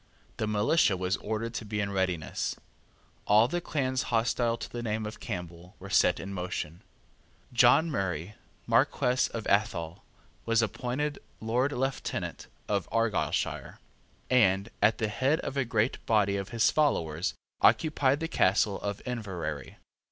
[0.37, 2.55] The militia was ordered to be in readiness.
[3.27, 6.81] All the clans hostile to the name of Campbell were set in motion.
[7.53, 8.33] John Murray,
[8.65, 10.03] Marquess of Athol,
[10.43, 13.77] was appointed Lord Lieutenant of Argyleshire,
[14.27, 19.03] and, at the head of a great body of his followers, occupied the castle of
[19.05, 19.77] Inverary.